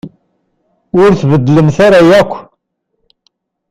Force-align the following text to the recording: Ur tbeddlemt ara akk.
Ur 1.01 1.09
tbeddlemt 1.21 1.77
ara 1.85 1.99
akk. 2.19 2.33